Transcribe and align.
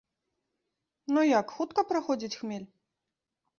Ну 1.17 1.27
як, 1.39 1.53
хутка 1.59 1.81
праходзіць 1.93 2.35
хмель? 2.39 2.67